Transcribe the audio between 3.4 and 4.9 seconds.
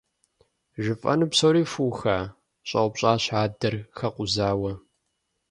адэр, хэкъузауэ.